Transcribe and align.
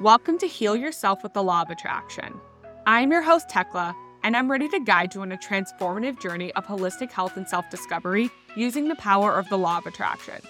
Welcome 0.00 0.38
to 0.38 0.46
Heal 0.46 0.76
Yourself 0.76 1.24
with 1.24 1.32
the 1.32 1.42
Law 1.42 1.62
of 1.62 1.70
Attraction. 1.70 2.40
I'm 2.86 3.10
your 3.10 3.20
host, 3.20 3.48
Tekla, 3.48 3.96
and 4.22 4.36
I'm 4.36 4.48
ready 4.48 4.68
to 4.68 4.78
guide 4.78 5.12
you 5.12 5.22
on 5.22 5.32
a 5.32 5.36
transformative 5.36 6.20
journey 6.20 6.52
of 6.54 6.64
holistic 6.66 7.10
health 7.10 7.36
and 7.36 7.48
self 7.48 7.68
discovery 7.68 8.30
using 8.54 8.86
the 8.86 8.94
power 8.94 9.32
of 9.32 9.48
the 9.48 9.58
Law 9.58 9.78
of 9.78 9.86
Attraction. 9.86 10.40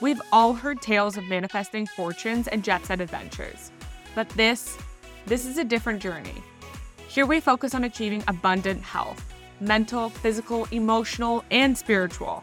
We've 0.00 0.22
all 0.32 0.54
heard 0.54 0.80
tales 0.80 1.18
of 1.18 1.24
manifesting 1.24 1.86
fortunes 1.86 2.48
and 2.48 2.64
jet 2.64 2.86
set 2.86 3.02
adventures, 3.02 3.70
but 4.14 4.30
this, 4.30 4.78
this 5.26 5.44
is 5.44 5.58
a 5.58 5.64
different 5.64 6.00
journey. 6.00 6.42
Here 7.08 7.26
we 7.26 7.40
focus 7.40 7.74
on 7.74 7.84
achieving 7.84 8.24
abundant 8.26 8.82
health 8.82 9.22
mental, 9.60 10.08
physical, 10.08 10.66
emotional, 10.70 11.44
and 11.50 11.76
spiritual. 11.76 12.42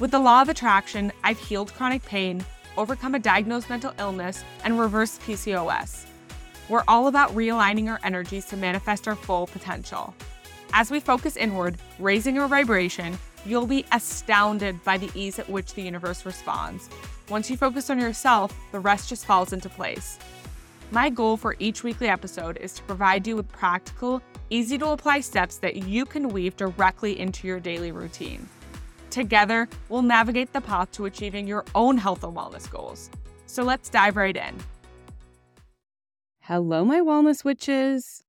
With 0.00 0.10
the 0.10 0.20
law 0.20 0.40
of 0.40 0.48
attraction, 0.48 1.12
I've 1.22 1.38
healed 1.38 1.74
chronic 1.74 2.02
pain, 2.06 2.46
overcome 2.76 3.14
a 3.14 3.18
diagnosed 3.18 3.70
mental 3.70 3.92
illness, 3.98 4.44
and 4.64 4.78
reverse 4.78 5.18
PCOS. 5.18 6.06
We're 6.68 6.84
all 6.86 7.08
about 7.08 7.34
realigning 7.34 7.88
our 7.88 8.00
energies 8.04 8.46
to 8.46 8.56
manifest 8.56 9.08
our 9.08 9.16
full 9.16 9.46
potential. 9.46 10.14
As 10.72 10.90
we 10.90 11.00
focus 11.00 11.36
inward, 11.36 11.78
raising 11.98 12.38
our 12.38 12.46
vibration, 12.46 13.18
you'll 13.44 13.66
be 13.66 13.84
astounded 13.92 14.82
by 14.84 14.98
the 14.98 15.10
ease 15.14 15.38
at 15.38 15.48
which 15.50 15.74
the 15.74 15.82
universe 15.82 16.24
responds. 16.24 16.88
Once 17.28 17.50
you 17.50 17.56
focus 17.56 17.90
on 17.90 17.98
yourself, 17.98 18.56
the 18.72 18.78
rest 18.78 19.08
just 19.08 19.26
falls 19.26 19.52
into 19.52 19.68
place. 19.68 20.18
My 20.92 21.08
goal 21.08 21.36
for 21.36 21.56
each 21.58 21.84
weekly 21.84 22.08
episode 22.08 22.56
is 22.56 22.72
to 22.74 22.82
provide 22.82 23.26
you 23.26 23.36
with 23.36 23.48
practical, 23.48 24.20
easy 24.50 24.76
to 24.78 24.88
apply 24.88 25.20
steps 25.20 25.56
that 25.58 25.76
you 25.76 26.04
can 26.04 26.28
weave 26.28 26.56
directly 26.56 27.18
into 27.18 27.46
your 27.46 27.60
daily 27.60 27.92
routine. 27.92 28.48
Together, 29.10 29.68
we'll 29.88 30.02
navigate 30.02 30.52
the 30.52 30.60
path 30.60 30.90
to 30.92 31.04
achieving 31.06 31.46
your 31.46 31.64
own 31.74 31.98
health 31.98 32.24
and 32.24 32.36
wellness 32.36 32.70
goals. 32.70 33.10
So 33.46 33.62
let's 33.62 33.88
dive 33.88 34.16
right 34.16 34.36
in. 34.36 34.56
Hello, 36.40 36.84
my 36.84 37.00
wellness 37.00 37.44
witches. 37.44 38.22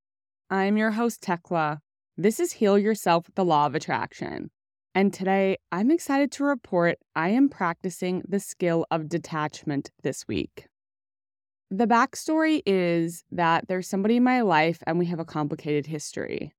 I'm 0.49 0.77
your 0.77 0.91
host, 0.91 1.21
Tekla. 1.21 1.79
This 2.17 2.39
is 2.39 2.53
Heal 2.53 2.77
Yourself 2.77 3.27
with 3.27 3.35
the 3.35 3.45
Law 3.45 3.65
of 3.65 3.75
Attraction. 3.75 4.51
And 4.93 5.13
today, 5.13 5.57
I'm 5.71 5.89
excited 5.89 6.31
to 6.33 6.43
report 6.43 6.97
I 7.15 7.29
am 7.29 7.47
practicing 7.47 8.23
the 8.27 8.39
skill 8.39 8.85
of 8.91 9.07
detachment 9.07 9.89
this 10.03 10.27
week. 10.27 10.67
The 11.69 11.87
backstory 11.87 12.61
is 12.65 13.23
that 13.31 13.69
there's 13.69 13.87
somebody 13.87 14.17
in 14.17 14.23
my 14.23 14.41
life 14.41 14.83
and 14.85 14.99
we 14.99 15.05
have 15.05 15.19
a 15.19 15.25
complicated 15.25 15.85
history. 15.85 16.53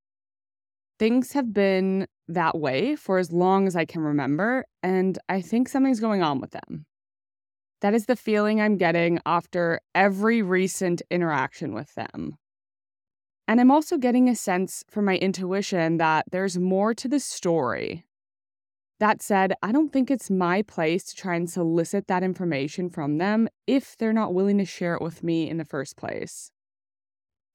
Things 1.03 1.33
have 1.33 1.53
been 1.53 2.07
that 2.29 2.57
way 2.57 2.95
for 2.95 3.19
as 3.19 3.33
long 3.33 3.67
as 3.67 3.75
I 3.75 3.85
can 3.85 4.03
remember, 4.03 4.65
and 4.85 5.19
I 5.29 5.41
think 5.41 5.69
something's 5.69 5.99
going 5.99 6.23
on 6.23 6.41
with 6.41 6.53
them. 6.53 6.87
That 7.81 7.93
is 7.93 8.07
the 8.07 8.15
feeling 8.15 8.61
I'm 8.61 8.77
getting 8.77 9.19
after 9.27 9.81
every 9.97 10.43
recent 10.43 11.03
interaction 11.11 11.75
with 11.75 11.93
them. 11.97 12.37
And 13.49 13.61
I'm 13.61 13.73
also 13.73 13.99
getting 13.99 14.29
a 14.29 14.37
sense 14.37 14.85
from 14.89 15.07
my 15.07 15.17
intuition 15.17 15.97
that 15.97 16.27
there's 16.31 16.57
more 16.57 16.95
to 16.95 17.09
the 17.09 17.19
story. 17.19 18.05
That 19.01 19.23
said, 19.23 19.55
I 19.61 19.73
don't 19.73 19.93
think 19.93 20.09
it's 20.09 20.31
my 20.31 20.63
place 20.63 21.03
to 21.07 21.17
try 21.17 21.35
and 21.35 21.51
solicit 21.51 22.07
that 22.07 22.23
information 22.23 22.89
from 22.89 23.19
them 23.19 23.49
if 23.67 23.97
they're 23.97 24.13
not 24.13 24.35
willing 24.35 24.59
to 24.59 24.65
share 24.65 24.95
it 24.95 25.03
with 25.03 25.25
me 25.25 25.51
in 25.51 25.57
the 25.57 25.65
first 25.65 25.97
place. 25.97 26.53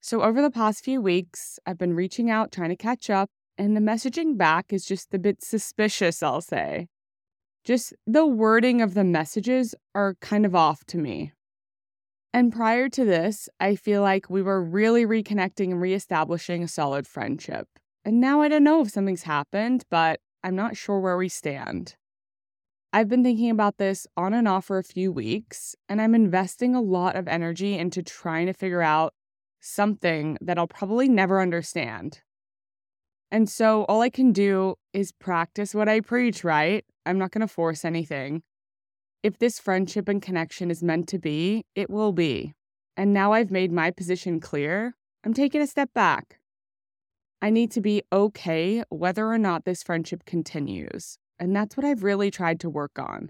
So, 0.01 0.21
over 0.21 0.41
the 0.41 0.51
past 0.51 0.83
few 0.83 1.01
weeks, 1.01 1.59
I've 1.65 1.77
been 1.77 1.93
reaching 1.93 2.29
out, 2.29 2.51
trying 2.51 2.69
to 2.69 2.75
catch 2.75 3.09
up, 3.09 3.29
and 3.57 3.75
the 3.75 3.81
messaging 3.81 4.37
back 4.37 4.71
is 4.71 4.85
just 4.85 5.13
a 5.13 5.19
bit 5.19 5.43
suspicious, 5.43 6.21
I'll 6.21 6.41
say. 6.41 6.87
Just 7.63 7.93
the 8.05 8.25
wording 8.25 8.81
of 8.81 8.93
the 8.93 9.03
messages 9.03 9.75
are 9.93 10.15
kind 10.21 10.45
of 10.45 10.55
off 10.55 10.85
to 10.85 10.97
me. 10.97 11.33
And 12.33 12.53
prior 12.53 12.87
to 12.89 13.03
this, 13.03 13.49
I 13.59 13.75
feel 13.75 14.01
like 14.01 14.29
we 14.29 14.41
were 14.41 14.63
really 14.63 15.05
reconnecting 15.05 15.71
and 15.71 15.81
reestablishing 15.81 16.63
a 16.63 16.67
solid 16.67 17.07
friendship. 17.07 17.67
And 18.05 18.21
now 18.21 18.41
I 18.41 18.47
don't 18.47 18.63
know 18.63 18.81
if 18.81 18.91
something's 18.91 19.23
happened, 19.23 19.83
but 19.89 20.19
I'm 20.43 20.55
not 20.55 20.77
sure 20.77 20.99
where 20.99 21.17
we 21.17 21.29
stand. 21.29 21.95
I've 22.93 23.09
been 23.09 23.23
thinking 23.23 23.49
about 23.49 23.77
this 23.77 24.07
on 24.15 24.33
and 24.33 24.47
off 24.47 24.65
for 24.65 24.77
a 24.77 24.83
few 24.83 25.11
weeks, 25.11 25.75
and 25.89 26.01
I'm 26.01 26.15
investing 26.15 26.73
a 26.73 26.81
lot 26.81 27.15
of 27.15 27.27
energy 27.27 27.77
into 27.77 28.01
trying 28.01 28.45
to 28.45 28.53
figure 28.53 28.81
out 28.81 29.13
something 29.59 30.37
that 30.39 30.57
I'll 30.57 30.67
probably 30.67 31.09
never 31.09 31.41
understand. 31.41 32.21
And 33.31 33.49
so 33.49 33.83
all 33.83 34.01
I 34.01 34.09
can 34.09 34.31
do 34.31 34.75
is 34.93 35.11
practice 35.11 35.75
what 35.75 35.89
I 35.89 35.99
preach, 35.99 36.43
right? 36.43 36.85
I'm 37.05 37.17
not 37.17 37.31
going 37.31 37.41
to 37.41 37.47
force 37.47 37.83
anything. 37.83 38.43
If 39.23 39.39
this 39.39 39.59
friendship 39.59 40.07
and 40.07 40.21
connection 40.21 40.71
is 40.71 40.83
meant 40.83 41.07
to 41.09 41.19
be, 41.19 41.65
it 41.75 41.89
will 41.89 42.13
be. 42.13 42.53
And 42.95 43.13
now 43.13 43.33
I've 43.33 43.51
made 43.51 43.71
my 43.71 43.91
position 43.91 44.39
clear, 44.39 44.95
I'm 45.23 45.33
taking 45.33 45.61
a 45.61 45.67
step 45.67 45.93
back. 45.93 46.39
I 47.41 47.49
need 47.49 47.71
to 47.71 47.81
be 47.81 48.03
okay 48.11 48.83
whether 48.89 49.27
or 49.27 49.37
not 49.37 49.65
this 49.65 49.83
friendship 49.83 50.25
continues. 50.25 51.17
And 51.39 51.55
that's 51.55 51.77
what 51.77 51.85
I've 51.85 52.03
really 52.03 52.31
tried 52.31 52.59
to 52.61 52.69
work 52.69 52.97
on. 52.97 53.29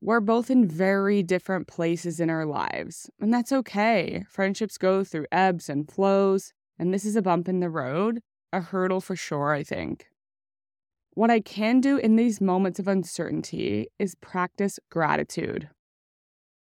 We're 0.00 0.20
both 0.20 0.50
in 0.50 0.66
very 0.66 1.22
different 1.22 1.68
places 1.68 2.20
in 2.20 2.30
our 2.30 2.44
lives, 2.44 3.08
and 3.20 3.32
that's 3.32 3.52
okay. 3.52 4.24
Friendships 4.28 4.76
go 4.76 5.04
through 5.04 5.26
ebbs 5.32 5.68
and 5.68 5.90
flows, 5.90 6.52
and 6.78 6.92
this 6.92 7.04
is 7.04 7.16
a 7.16 7.22
bump 7.22 7.48
in 7.48 7.60
the 7.60 7.70
road, 7.70 8.20
a 8.52 8.60
hurdle 8.60 9.00
for 9.00 9.16
sure, 9.16 9.52
I 9.52 9.62
think. 9.62 10.06
What 11.14 11.30
I 11.30 11.40
can 11.40 11.80
do 11.80 11.96
in 11.96 12.16
these 12.16 12.40
moments 12.40 12.78
of 12.78 12.88
uncertainty 12.88 13.88
is 13.98 14.14
practice 14.16 14.78
gratitude. 14.90 15.70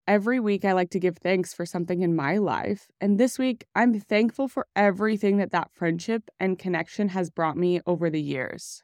Every 0.05 0.37
week, 0.37 0.65
I 0.65 0.73
like 0.73 0.89
to 0.89 0.99
give 0.99 1.17
thanks 1.17 1.53
for 1.53 1.65
something 1.65 2.01
in 2.01 2.13
my 2.13 2.37
life. 2.37 2.87
And 2.99 3.17
this 3.17 3.39
week, 3.39 3.65
I'm 3.73 3.97
thankful 4.01 4.49
for 4.49 4.67
everything 4.75 5.37
that 5.37 5.51
that 5.51 5.71
friendship 5.71 6.29
and 6.41 6.59
connection 6.59 7.09
has 7.09 7.29
brought 7.29 7.55
me 7.55 7.79
over 7.85 8.09
the 8.09 8.21
years. 8.21 8.83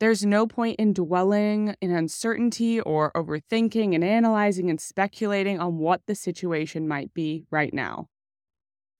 There's 0.00 0.26
no 0.26 0.46
point 0.46 0.76
in 0.78 0.92
dwelling 0.92 1.76
in 1.80 1.92
uncertainty 1.92 2.80
or 2.80 3.10
overthinking 3.12 3.94
and 3.94 4.04
analyzing 4.04 4.68
and 4.68 4.80
speculating 4.80 5.60
on 5.60 5.78
what 5.78 6.02
the 6.06 6.14
situation 6.14 6.86
might 6.86 7.14
be 7.14 7.46
right 7.50 7.72
now. 7.72 8.08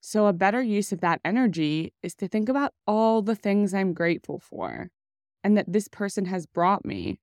So, 0.04 0.26
a 0.26 0.32
better 0.32 0.60
use 0.60 0.90
of 0.90 1.00
that 1.00 1.20
energy 1.24 1.92
is 2.02 2.16
to 2.16 2.26
think 2.26 2.48
about 2.48 2.74
all 2.88 3.22
the 3.22 3.36
things 3.36 3.72
I'm 3.72 3.94
grateful 3.94 4.40
for 4.40 4.90
and 5.44 5.56
that 5.56 5.72
this 5.72 5.86
person 5.86 6.24
has 6.24 6.44
brought 6.44 6.84
me. 6.84 7.20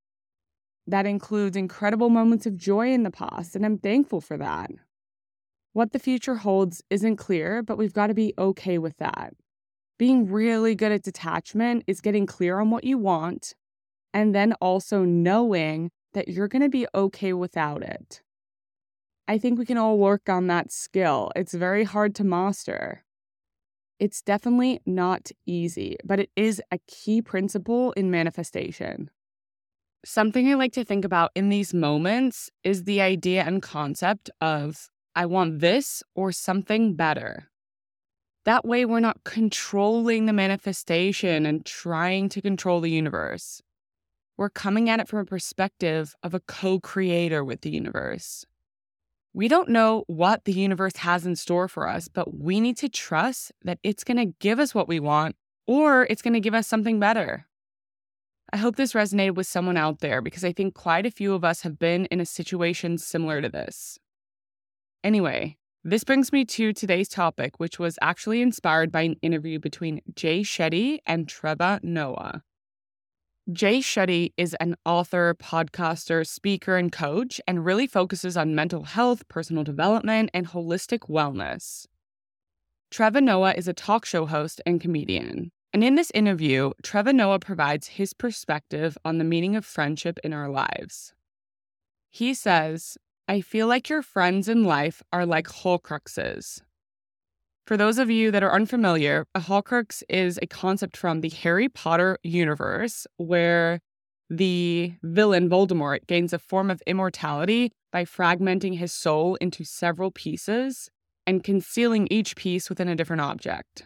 That 0.88 1.06
includes 1.06 1.58
incredible 1.58 2.10
moments 2.10 2.46
of 2.46 2.56
joy 2.56 2.94
in 2.94 3.04
the 3.04 3.12
past, 3.12 3.54
and 3.54 3.66
I'm 3.66 3.80
thankful 3.80 4.22
for 4.22 4.38
that. 4.38 4.72
What 5.74 5.92
the 5.92 6.00
future 6.00 6.36
holds 6.36 6.82
isn't 6.90 7.18
clear, 7.18 7.62
but 7.62 7.78
we've 7.78 7.94
got 7.94 8.08
to 8.08 8.14
be 8.14 8.34
okay 8.38 8.78
with 8.78 8.96
that. 8.96 9.34
Being 9.98 10.32
really 10.32 10.74
good 10.74 10.94
at 10.94 11.04
detachment 11.04 11.84
is 11.86 12.00
getting 12.00 12.26
clear 12.26 12.62
on 12.62 12.72
what 12.72 12.86
you 12.86 12.98
want 12.98 13.56
and 14.14 14.34
then 14.34 14.54
also 14.62 15.04
knowing 15.04 15.92
that 16.14 16.30
you're 16.30 16.48
going 16.48 16.62
to 16.62 16.70
be 16.70 16.88
okay 16.96 17.34
without 17.34 17.84
it. 17.84 18.22
I 19.30 19.38
think 19.38 19.60
we 19.60 19.66
can 19.68 19.78
all 19.78 20.00
work 20.00 20.28
on 20.28 20.48
that 20.48 20.72
skill. 20.72 21.32
It's 21.36 21.54
very 21.54 21.84
hard 21.84 22.16
to 22.16 22.24
master. 22.24 23.04
It's 24.00 24.24
definitely 24.24 24.82
not 24.88 25.30
easy, 25.46 25.98
but 26.04 26.20
it 26.20 26.32
is 26.36 26.64
a 26.72 26.80
key 26.88 27.22
principle 27.22 27.92
in 27.92 28.10
manifestation. 28.10 29.12
Something 30.04 30.50
I 30.50 30.56
like 30.56 30.74
to 30.74 30.84
think 30.84 31.06
about 31.06 31.30
in 31.36 31.50
these 31.50 31.76
moments 31.76 32.50
is 32.64 32.86
the 32.86 33.02
idea 33.02 33.44
and 33.44 33.62
concept 33.62 34.32
of 34.42 34.90
I 35.16 35.28
want 35.28 35.60
this 35.60 36.02
or 36.16 36.32
something 36.32 36.96
better. 36.96 37.52
That 38.46 38.66
way, 38.66 38.84
we're 38.84 39.00
not 39.00 39.24
controlling 39.26 40.26
the 40.26 40.34
manifestation 40.34 41.46
and 41.46 41.64
trying 41.64 42.30
to 42.30 42.42
control 42.42 42.82
the 42.82 42.90
universe. 42.90 43.62
We're 44.38 44.50
coming 44.50 44.90
at 44.90 45.00
it 45.00 45.08
from 45.08 45.20
a 45.20 45.26
perspective 45.26 46.16
of 46.24 46.34
a 46.34 46.40
co 46.40 46.80
creator 46.80 47.44
with 47.44 47.62
the 47.62 47.70
universe. 47.70 48.48
We 49.34 49.48
don't 49.48 49.70
know 49.70 50.04
what 50.08 50.46
the 50.46 50.54
universe 50.54 50.98
has 50.98 51.26
in 51.26 51.36
store 51.36 51.68
for 51.68 51.88
us, 51.88 52.08
but 52.08 52.38
we 52.38 52.60
need 52.60 52.78
to 52.78 52.90
trust 52.90 53.52
that 53.64 53.80
it's 53.84 54.04
going 54.04 54.18
to 54.18 54.34
give 54.40 54.60
us 54.60 54.74
what 54.74 54.88
we 54.88 55.00
want 55.00 55.36
or 55.68 56.04
it's 56.10 56.22
going 56.24 56.34
to 56.34 56.40
give 56.40 56.56
us 56.56 56.68
something 56.68 57.00
better. 57.00 57.46
I 58.52 58.58
hope 58.58 58.76
this 58.76 58.94
resonated 58.94 59.36
with 59.36 59.46
someone 59.46 59.78
out 59.78 60.00
there 60.00 60.22
because 60.22 60.44
I 60.44 60.52
think 60.52 60.74
quite 60.74 61.06
a 61.06 61.12
few 61.12 61.36
of 61.36 61.44
us 61.44 61.62
have 61.62 61.78
been 61.78 62.06
in 62.06 62.20
a 62.20 62.26
situation 62.26 62.98
similar 62.98 63.42
to 63.42 63.50
this. 63.50 64.00
Anyway, 65.04 65.58
this 65.84 66.04
brings 66.04 66.34
me 66.34 66.44
to 66.46 66.74
today's 66.74 67.08
topic, 67.08 67.60
which 67.60 67.78
was 67.78 68.00
actually 68.02 68.42
inspired 68.42 68.92
by 68.92 69.02
an 69.02 69.16
interview 69.22 69.60
between 69.60 70.02
Jay 70.16 70.42
Shetty 70.42 71.00
and 71.06 71.30
Trevor 71.30 71.80
Noah. 71.84 72.42
Jay 73.52 73.80
Shetty 73.80 74.32
is 74.38 74.54
an 74.60 74.76
author, 74.86 75.34
podcaster, 75.34 76.28
speaker, 76.28 76.78
and 76.78 76.92
coach, 76.92 77.42
and 77.48 77.66
really 77.66 77.88
focuses 77.88 78.38
on 78.38 78.54
mental 78.54 78.84
health, 78.84 79.28
personal 79.28 79.64
development, 79.64 80.30
and 80.36 80.50
holistic 80.50 81.10
wellness. 81.10 81.88
Trevor 82.92 83.22
Noah 83.22 83.54
is 83.54 83.68
a 83.68 83.74
talk 83.74 84.06
show 84.06 84.28
host 84.28 84.62
and 84.68 84.80
comedian. 84.80 85.52
And 85.74 85.84
in 85.84 85.96
this 85.96 86.12
interview, 86.12 86.72
Trevor 86.84 87.14
Noah 87.14 87.40
provides 87.40 87.88
his 87.88 88.14
perspective 88.14 88.98
on 89.04 89.18
the 89.18 89.24
meaning 89.24 89.56
of 89.56 89.66
friendship 89.66 90.20
in 90.24 90.32
our 90.32 90.50
lives. 90.50 91.14
He 92.10 92.36
says, 92.36 92.98
I 93.28 93.42
feel 93.42 93.66
like 93.66 93.90
your 93.90 94.04
friends 94.04 94.48
in 94.48 94.64
life 94.64 95.02
are 95.12 95.26
like 95.26 95.48
Horcruxes. 95.48 96.62
For 97.70 97.78
those 97.78 98.00
of 98.00 98.10
you 98.10 98.32
that 98.32 98.42
are 98.42 98.52
unfamiliar, 98.52 99.28
a 99.36 99.42
Horcrux 99.42 100.02
is 100.10 100.40
a 100.42 100.48
concept 100.48 100.98
from 100.98 101.22
the 101.22 101.30
Harry 101.30 101.70
Potter 101.70 102.18
universe 102.24 103.06
where 103.18 103.80
the 104.28 104.94
villain 105.04 105.48
Voldemort 105.52 106.08
gains 106.08 106.34
a 106.34 106.40
form 106.40 106.72
of 106.72 106.82
immortality 106.88 107.72
by 107.92 108.06
fragmenting 108.06 108.80
his 108.80 108.92
soul 108.92 109.36
into 109.36 109.64
several 109.64 110.10
pieces 110.10 110.90
and 111.28 111.44
concealing 111.44 112.08
each 112.10 112.36
piece 112.36 112.70
within 112.70 112.88
a 112.88 112.96
different 112.96 113.22
object. 113.22 113.84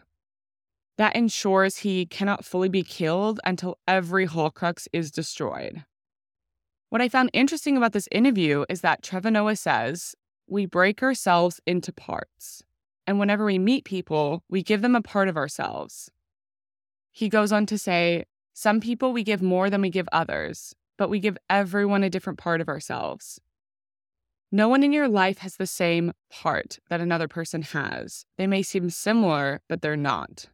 That 0.97 1.17
ensures 1.17 1.79
he 1.79 2.05
cannot 2.05 2.45
fully 2.45 2.69
be 2.69 2.83
killed 2.83 3.41
until 3.43 3.79
every 3.85 4.27
Horcrux 4.27 4.87
is 4.93 5.11
destroyed. 5.11 5.83
What 6.87 7.01
I 7.01 7.09
found 7.09 7.31
interesting 7.33 7.75
about 7.75 7.91
this 7.91 8.07
interview 8.13 8.63
is 8.69 8.79
that 8.79 9.03
Trevor 9.03 9.31
Noah 9.31 9.57
says, 9.57 10.15
We 10.47 10.67
break 10.67 11.03
ourselves 11.03 11.59
into 11.67 11.91
parts. 11.91 12.63
And 13.05 13.19
whenever 13.19 13.45
we 13.45 13.59
meet 13.59 13.85
people, 13.85 14.43
we 14.49 14.63
give 14.63 14.81
them 14.81 14.95
a 14.95 15.01
part 15.01 15.27
of 15.27 15.37
ourselves. 15.37 16.09
He 17.11 17.29
goes 17.29 17.51
on 17.51 17.65
to 17.67 17.77
say, 17.77 18.25
Some 18.53 18.79
people 18.79 19.13
we 19.13 19.23
give 19.23 19.41
more 19.41 19.69
than 19.69 19.81
we 19.81 19.89
give 19.89 20.07
others, 20.11 20.73
but 20.97 21.09
we 21.09 21.19
give 21.19 21.37
everyone 21.49 22.03
a 22.03 22.09
different 22.09 22.39
part 22.39 22.61
of 22.61 22.69
ourselves. 22.69 23.39
No 24.51 24.69
one 24.69 24.83
in 24.83 24.93
your 24.93 25.07
life 25.07 25.39
has 25.39 25.55
the 25.55 25.65
same 25.65 26.13
part 26.29 26.77
that 26.89 27.01
another 27.01 27.27
person 27.27 27.63
has. 27.63 28.25
They 28.37 28.45
may 28.45 28.61
seem 28.61 28.89
similar, 28.91 29.61
but 29.67 29.81
they're 29.81 29.97
not. 29.97 30.45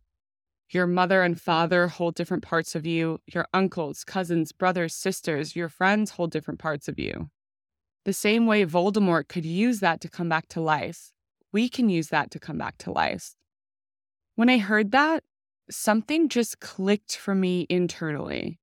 Your 0.69 0.87
mother 0.87 1.23
and 1.23 1.39
father 1.39 1.87
hold 1.87 2.15
different 2.15 2.43
parts 2.43 2.75
of 2.75 2.85
you. 2.85 3.19
Your 3.27 3.47
uncles, 3.53 4.03
cousins, 4.03 4.51
brothers, 4.51 4.93
sisters, 4.93 5.55
your 5.55 5.67
friends 5.67 6.11
hold 6.11 6.31
different 6.31 6.59
parts 6.59 6.87
of 6.87 6.99
you. 6.99 7.29
The 8.05 8.13
same 8.13 8.45
way 8.45 8.65
Voldemort 8.65 9.27
could 9.27 9.45
use 9.45 9.81
that 9.81 9.99
to 10.01 10.09
come 10.09 10.29
back 10.29 10.47
to 10.49 10.61
life, 10.61 11.11
we 11.51 11.69
can 11.69 11.89
use 11.89 12.09
that 12.09 12.31
to 12.31 12.39
come 12.39 12.57
back 12.57 12.77
to 12.79 12.91
life. 12.91 13.35
When 14.35 14.49
I 14.49 14.57
heard 14.57 14.91
that, 14.91 15.23
something 15.69 16.29
just 16.29 16.59
clicked 16.59 17.15
for 17.15 17.35
me 17.35 17.65
internally. 17.69 18.59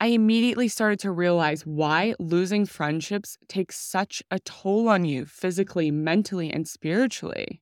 I 0.00 0.08
immediately 0.08 0.68
started 0.68 0.98
to 1.00 1.10
realize 1.10 1.64
why 1.64 2.14
losing 2.18 2.66
friendships 2.66 3.38
takes 3.48 3.78
such 3.78 4.22
a 4.30 4.38
toll 4.40 4.88
on 4.88 5.04
you 5.04 5.24
physically, 5.24 5.90
mentally, 5.90 6.50
and 6.50 6.66
spiritually 6.66 7.60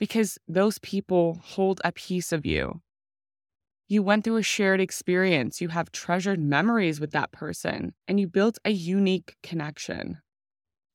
because 0.00 0.38
those 0.48 0.78
people 0.78 1.38
hold 1.44 1.80
a 1.84 1.92
piece 1.92 2.32
of 2.32 2.46
you. 2.46 2.80
You 3.86 4.02
went 4.02 4.24
through 4.24 4.38
a 4.38 4.42
shared 4.42 4.80
experience, 4.80 5.60
you 5.60 5.68
have 5.68 5.92
treasured 5.92 6.40
memories 6.40 6.98
with 6.98 7.10
that 7.12 7.32
person, 7.32 7.92
and 8.08 8.18
you 8.18 8.26
built 8.26 8.58
a 8.64 8.70
unique 8.70 9.36
connection. 9.42 10.18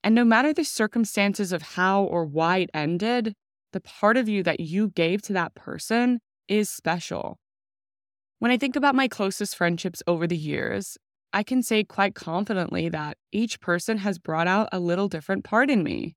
And 0.05 0.13
no 0.13 0.23
matter 0.23 0.53
the 0.53 0.63
circumstances 0.63 1.51
of 1.51 1.63
how 1.63 2.03
or 2.03 2.25
why 2.25 2.59
it 2.59 2.69
ended, 2.75 3.33
the 3.73 3.81
part 3.81 4.17
of 4.17 4.29
you 4.29 4.43
that 4.43 4.59
you 4.59 4.89
gave 4.89 5.23
to 5.23 5.33
that 5.33 5.55
person 5.55 6.19
is 6.47 6.69
special. 6.69 7.39
When 8.37 8.51
I 8.51 8.57
think 8.57 8.75
about 8.75 8.93
my 8.93 9.07
closest 9.07 9.55
friendships 9.55 10.03
over 10.05 10.27
the 10.27 10.37
years, 10.37 10.95
I 11.33 11.41
can 11.41 11.63
say 11.63 11.83
quite 11.83 12.13
confidently 12.13 12.87
that 12.89 13.17
each 13.31 13.59
person 13.59 13.97
has 13.97 14.19
brought 14.19 14.47
out 14.47 14.69
a 14.71 14.79
little 14.79 15.07
different 15.07 15.43
part 15.43 15.71
in 15.71 15.81
me. 15.81 16.15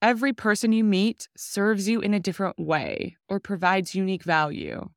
Every 0.00 0.32
person 0.32 0.70
you 0.70 0.84
meet 0.84 1.26
serves 1.36 1.88
you 1.88 2.00
in 2.00 2.14
a 2.14 2.20
different 2.20 2.56
way 2.56 3.16
or 3.28 3.40
provides 3.40 3.96
unique 3.96 4.22
value. 4.22 4.90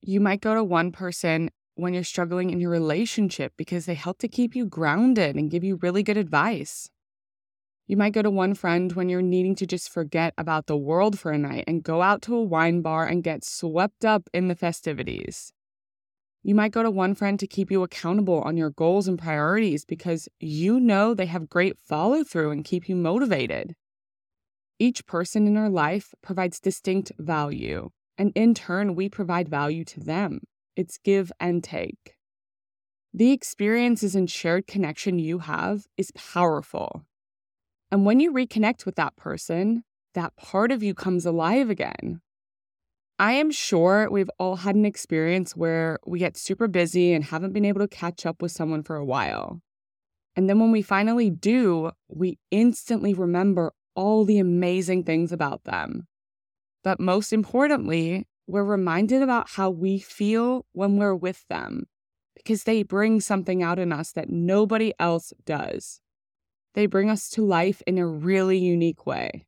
You 0.00 0.20
might 0.20 0.40
go 0.40 0.54
to 0.54 0.64
one 0.64 0.90
person 0.90 1.50
when 1.74 1.94
you're 1.94 2.04
struggling 2.04 2.50
in 2.50 2.60
your 2.60 2.70
relationship 2.70 3.52
because 3.56 3.86
they 3.86 3.94
help 3.94 4.18
to 4.18 4.28
keep 4.28 4.54
you 4.54 4.66
grounded 4.66 5.36
and 5.36 5.50
give 5.50 5.64
you 5.64 5.76
really 5.76 6.02
good 6.02 6.16
advice. 6.16 6.90
You 7.86 7.96
might 7.96 8.14
go 8.14 8.22
to 8.22 8.30
one 8.30 8.54
friend 8.54 8.92
when 8.92 9.08
you're 9.08 9.20
needing 9.20 9.54
to 9.56 9.66
just 9.66 9.90
forget 9.90 10.32
about 10.38 10.66
the 10.66 10.76
world 10.76 11.18
for 11.18 11.32
a 11.32 11.38
night 11.38 11.64
and 11.66 11.82
go 11.82 12.00
out 12.00 12.22
to 12.22 12.34
a 12.34 12.42
wine 12.42 12.80
bar 12.80 13.06
and 13.06 13.22
get 13.22 13.44
swept 13.44 14.04
up 14.04 14.30
in 14.32 14.48
the 14.48 14.54
festivities. 14.54 15.52
You 16.42 16.54
might 16.54 16.72
go 16.72 16.82
to 16.82 16.90
one 16.90 17.14
friend 17.14 17.38
to 17.40 17.46
keep 17.46 17.70
you 17.70 17.82
accountable 17.82 18.40
on 18.42 18.56
your 18.56 18.70
goals 18.70 19.08
and 19.08 19.18
priorities 19.18 19.84
because 19.84 20.28
you 20.40 20.80
know 20.80 21.14
they 21.14 21.26
have 21.26 21.48
great 21.48 21.78
follow 21.78 22.24
through 22.24 22.50
and 22.50 22.64
keep 22.64 22.88
you 22.88 22.96
motivated. 22.96 23.74
Each 24.78 25.06
person 25.06 25.46
in 25.46 25.56
our 25.56 25.70
life 25.70 26.14
provides 26.22 26.60
distinct 26.60 27.12
value, 27.18 27.90
and 28.18 28.32
in 28.34 28.54
turn, 28.54 28.94
we 28.94 29.08
provide 29.08 29.48
value 29.48 29.84
to 29.84 30.00
them. 30.00 30.40
It's 30.76 30.98
give 30.98 31.30
and 31.38 31.62
take. 31.62 32.16
The 33.12 33.30
experiences 33.30 34.16
and 34.16 34.28
shared 34.28 34.66
connection 34.66 35.18
you 35.18 35.38
have 35.38 35.86
is 35.96 36.10
powerful. 36.12 37.04
And 37.90 38.04
when 38.04 38.18
you 38.18 38.32
reconnect 38.32 38.84
with 38.84 38.96
that 38.96 39.14
person, 39.14 39.84
that 40.14 40.36
part 40.36 40.72
of 40.72 40.82
you 40.82 40.94
comes 40.94 41.24
alive 41.24 41.70
again. 41.70 42.20
I 43.18 43.34
am 43.34 43.52
sure 43.52 44.10
we've 44.10 44.30
all 44.40 44.56
had 44.56 44.74
an 44.74 44.84
experience 44.84 45.54
where 45.54 46.00
we 46.04 46.18
get 46.18 46.36
super 46.36 46.66
busy 46.66 47.12
and 47.12 47.22
haven't 47.22 47.52
been 47.52 47.64
able 47.64 47.80
to 47.80 47.88
catch 47.88 48.26
up 48.26 48.42
with 48.42 48.50
someone 48.50 48.82
for 48.82 48.96
a 48.96 49.04
while. 49.04 49.60
And 50.34 50.50
then 50.50 50.58
when 50.58 50.72
we 50.72 50.82
finally 50.82 51.30
do, 51.30 51.92
we 52.08 52.38
instantly 52.50 53.14
remember 53.14 53.72
all 53.94 54.24
the 54.24 54.40
amazing 54.40 55.04
things 55.04 55.30
about 55.30 55.62
them. 55.62 56.08
But 56.82 56.98
most 56.98 57.32
importantly, 57.32 58.26
we're 58.46 58.64
reminded 58.64 59.22
about 59.22 59.50
how 59.50 59.70
we 59.70 59.98
feel 59.98 60.66
when 60.72 60.96
we're 60.96 61.14
with 61.14 61.46
them 61.48 61.86
because 62.34 62.64
they 62.64 62.82
bring 62.82 63.20
something 63.20 63.62
out 63.62 63.78
in 63.78 63.92
us 63.92 64.12
that 64.12 64.28
nobody 64.28 64.92
else 64.98 65.32
does. 65.46 66.00
They 66.74 66.86
bring 66.86 67.08
us 67.08 67.28
to 67.30 67.44
life 67.44 67.82
in 67.86 67.98
a 67.98 68.06
really 68.06 68.58
unique 68.58 69.06
way. 69.06 69.46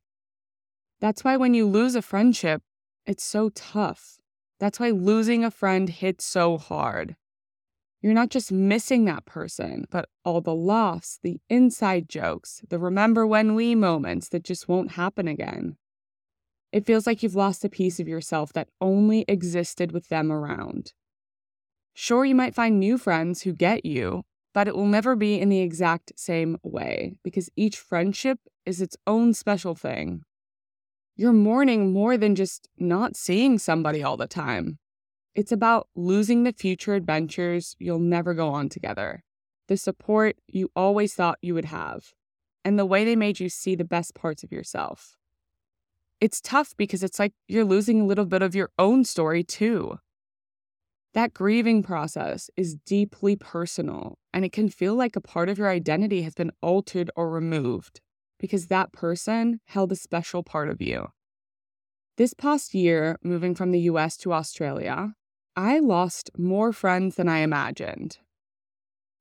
That's 0.99 1.23
why 1.23 1.37
when 1.37 1.53
you 1.53 1.67
lose 1.67 1.95
a 1.95 2.01
friendship, 2.01 2.63
it's 3.05 3.23
so 3.23 3.49
tough. 3.49 4.17
That's 4.59 4.79
why 4.79 4.89
losing 4.89 5.43
a 5.43 5.51
friend 5.51 5.89
hits 5.89 6.25
so 6.25 6.57
hard. 6.57 7.15
You're 8.01 8.13
not 8.13 8.29
just 8.29 8.51
missing 8.51 9.05
that 9.05 9.25
person, 9.25 9.85
but 9.89 10.09
all 10.23 10.41
the 10.41 10.55
laughs, 10.55 11.19
the 11.21 11.39
inside 11.49 12.07
jokes, 12.09 12.61
the 12.69 12.79
remember 12.79 13.27
when 13.27 13.53
we 13.53 13.75
moments 13.75 14.29
that 14.29 14.43
just 14.43 14.67
won't 14.67 14.91
happen 14.91 15.27
again. 15.27 15.77
It 16.77 16.85
feels 16.85 17.07
like 17.07 17.23
you've 17.23 17.33
lost 17.33 17.65
a 17.65 17.69
piece 17.69 17.99
of 17.99 18.07
yourself 18.07 18.53
that 18.53 18.69
only 18.79 19.25
existed 19.27 19.91
with 19.91 20.09
them 20.09 20.31
around. 20.31 20.93
Sure, 21.95 22.23
you 22.23 22.35
might 22.35 22.53
find 22.53 22.79
new 22.79 22.99
friends 22.99 23.41
who 23.41 23.51
get 23.51 23.83
you, 23.83 24.21
but 24.53 24.67
it 24.67 24.75
will 24.75 24.85
never 24.85 25.15
be 25.15 25.39
in 25.39 25.49
the 25.49 25.59
exact 25.59 26.11
same 26.15 26.55
way 26.61 27.17
because 27.23 27.49
each 27.55 27.79
friendship 27.79 28.37
is 28.63 28.79
its 28.79 28.95
own 29.07 29.33
special 29.33 29.73
thing. 29.73 30.21
You're 31.15 31.33
mourning 31.33 31.93
more 31.93 32.15
than 32.15 32.35
just 32.35 32.67
not 32.77 33.15
seeing 33.15 33.57
somebody 33.57 34.03
all 34.03 34.15
the 34.15 34.27
time. 34.27 34.77
It's 35.33 35.51
about 35.51 35.87
losing 35.95 36.43
the 36.43 36.53
future 36.53 36.93
adventures 36.93 37.75
you'll 37.79 37.97
never 37.97 38.35
go 38.35 38.49
on 38.49 38.69
together, 38.69 39.23
the 39.67 39.77
support 39.77 40.35
you 40.45 40.69
always 40.75 41.15
thought 41.15 41.39
you 41.41 41.55
would 41.55 41.65
have, 41.65 42.13
and 42.63 42.77
the 42.77 42.85
way 42.85 43.03
they 43.03 43.15
made 43.15 43.39
you 43.39 43.49
see 43.49 43.73
the 43.73 43.83
best 43.83 44.13
parts 44.13 44.43
of 44.43 44.51
yourself. 44.51 45.17
It's 46.19 46.41
tough 46.41 46.73
because 46.77 47.03
it's 47.03 47.19
like 47.19 47.33
you're 47.47 47.63
losing 47.63 48.01
a 48.01 48.05
little 48.05 48.25
bit 48.25 48.41
of 48.41 48.55
your 48.55 48.71
own 48.79 49.03
story 49.03 49.43
too. 49.43 49.99
That 51.13 51.33
grieving 51.33 51.83
process 51.83 52.49
is 52.55 52.75
deeply 52.85 53.35
personal, 53.35 54.17
and 54.33 54.43
it 54.43 54.51
can 54.51 54.69
feel 54.69 54.95
like 54.95 55.15
a 55.15 55.21
part 55.21 55.47
of 55.49 55.57
your 55.57 55.69
identity 55.69 56.23
has 56.23 56.33
been 56.33 56.51
altered 56.61 57.11
or 57.15 57.29
removed 57.29 58.01
because 58.39 58.67
that 58.67 58.91
person 58.91 59.59
held 59.65 59.91
a 59.91 59.95
special 59.95 60.43
part 60.43 60.69
of 60.69 60.81
you. 60.81 61.07
This 62.17 62.33
past 62.33 62.73
year, 62.73 63.17
moving 63.23 63.53
from 63.53 63.71
the 63.71 63.81
US 63.81 64.17
to 64.17 64.33
Australia, 64.33 65.13
I 65.55 65.79
lost 65.79 66.31
more 66.37 66.73
friends 66.73 67.15
than 67.15 67.29
I 67.29 67.39
imagined. 67.39 68.17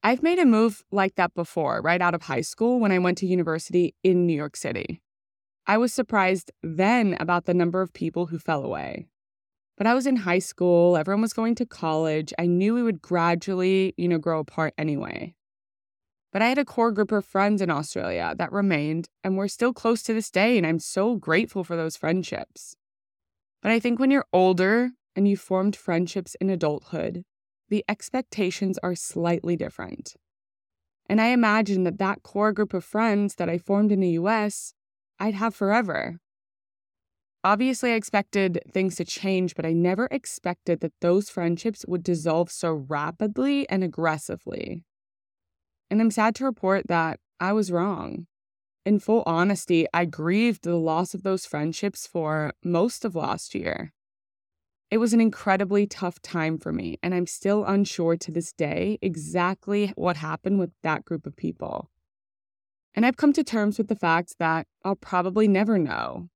I've 0.02 0.22
made 0.22 0.38
a 0.38 0.46
move 0.46 0.82
like 0.90 1.14
that 1.16 1.34
before, 1.34 1.80
right 1.82 2.00
out 2.00 2.14
of 2.14 2.22
high 2.22 2.42
school 2.42 2.78
when 2.78 2.92
I 2.92 2.98
went 2.98 3.18
to 3.18 3.26
university 3.26 3.94
in 4.02 4.26
New 4.26 4.36
York 4.36 4.56
City. 4.56 5.02
I 5.66 5.78
was 5.78 5.92
surprised 5.92 6.52
then 6.62 7.16
about 7.18 7.46
the 7.46 7.54
number 7.54 7.82
of 7.82 7.92
people 7.92 8.26
who 8.26 8.38
fell 8.38 8.64
away. 8.64 9.08
But 9.76 9.86
I 9.86 9.94
was 9.94 10.06
in 10.06 10.16
high 10.16 10.38
school, 10.38 10.96
everyone 10.96 11.22
was 11.22 11.32
going 11.32 11.54
to 11.56 11.66
college. 11.66 12.32
I 12.38 12.46
knew 12.46 12.74
we 12.74 12.82
would 12.82 13.02
gradually, 13.02 13.92
you 13.96 14.08
know, 14.08 14.18
grow 14.18 14.38
apart 14.40 14.74
anyway. 14.78 15.34
But 16.32 16.42
I 16.42 16.48
had 16.48 16.58
a 16.58 16.64
core 16.64 16.92
group 16.92 17.12
of 17.12 17.24
friends 17.24 17.60
in 17.60 17.70
Australia 17.70 18.34
that 18.38 18.52
remained, 18.52 19.08
and 19.24 19.36
we're 19.36 19.48
still 19.48 19.72
close 19.72 20.02
to 20.04 20.14
this 20.14 20.30
day, 20.30 20.56
and 20.56 20.66
I'm 20.66 20.78
so 20.78 21.16
grateful 21.16 21.64
for 21.64 21.76
those 21.76 21.96
friendships. 21.96 22.76
But 23.60 23.72
I 23.72 23.80
think 23.80 23.98
when 23.98 24.10
you're 24.10 24.26
older, 24.32 24.92
and 25.16 25.26
you've 25.26 25.40
formed 25.40 25.74
friendships 25.74 26.36
in 26.40 26.50
adulthood, 26.50 27.24
the 27.70 27.84
expectations 27.88 28.78
are 28.82 28.94
slightly 28.94 29.56
different. 29.56 30.14
And 31.08 31.20
I 31.20 31.28
imagine 31.28 31.84
that 31.84 31.98
that 31.98 32.22
core 32.22 32.52
group 32.52 32.74
of 32.74 32.84
friends 32.84 33.36
that 33.36 33.48
I 33.48 33.58
formed 33.58 33.90
in 33.90 34.00
the 34.00 34.10
US, 34.10 34.74
I'd 35.18 35.34
have 35.34 35.54
forever. 35.54 36.18
Obviously, 37.44 37.92
I 37.92 37.94
expected 37.94 38.60
things 38.72 38.96
to 38.96 39.04
change, 39.04 39.54
but 39.54 39.64
I 39.64 39.72
never 39.72 40.08
expected 40.10 40.80
that 40.80 41.00
those 41.00 41.30
friendships 41.30 41.84
would 41.86 42.02
dissolve 42.02 42.50
so 42.50 42.72
rapidly 42.72 43.68
and 43.68 43.84
aggressively. 43.84 44.82
And 45.90 46.00
I'm 46.00 46.10
sad 46.10 46.34
to 46.36 46.44
report 46.44 46.88
that 46.88 47.20
I 47.38 47.52
was 47.52 47.70
wrong. 47.70 48.26
In 48.84 48.98
full 48.98 49.22
honesty, 49.26 49.86
I 49.94 50.04
grieved 50.04 50.64
the 50.64 50.76
loss 50.76 51.14
of 51.14 51.22
those 51.22 51.46
friendships 51.46 52.06
for 52.06 52.52
most 52.64 53.04
of 53.04 53.14
last 53.14 53.54
year. 53.54 53.92
It 54.90 54.98
was 54.98 55.12
an 55.12 55.20
incredibly 55.20 55.86
tough 55.86 56.20
time 56.22 56.58
for 56.58 56.72
me, 56.72 56.98
and 57.02 57.14
I'm 57.14 57.26
still 57.26 57.64
unsure 57.64 58.16
to 58.16 58.30
this 58.30 58.52
day 58.52 58.98
exactly 59.02 59.92
what 59.96 60.16
happened 60.16 60.58
with 60.58 60.70
that 60.82 61.04
group 61.04 61.26
of 61.26 61.36
people. 61.36 61.90
And 62.96 63.06
I've 63.06 63.18
come 63.18 63.32
to 63.34 63.44
terms 63.44 63.78
with 63.78 63.88
the 63.88 63.94
fact 63.94 64.36
that 64.40 64.66
I'll 64.84 64.96
probably 64.96 65.46
never 65.46 65.78
know. 65.78 66.28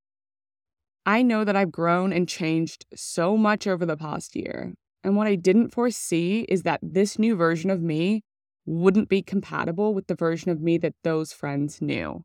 I 1.06 1.22
know 1.22 1.42
that 1.42 1.56
I've 1.56 1.72
grown 1.72 2.12
and 2.12 2.28
changed 2.28 2.84
so 2.94 3.36
much 3.36 3.66
over 3.66 3.86
the 3.86 3.96
past 3.96 4.36
year, 4.36 4.74
and 5.02 5.16
what 5.16 5.26
I 5.26 5.34
didn't 5.34 5.70
foresee 5.70 6.40
is 6.48 6.62
that 6.62 6.80
this 6.82 7.18
new 7.18 7.34
version 7.34 7.70
of 7.70 7.80
me 7.80 8.22
wouldn't 8.66 9.08
be 9.08 9.22
compatible 9.22 9.94
with 9.94 10.06
the 10.06 10.14
version 10.14 10.50
of 10.50 10.60
me 10.60 10.76
that 10.78 10.94
those 11.02 11.32
friends 11.32 11.80
knew. 11.80 12.24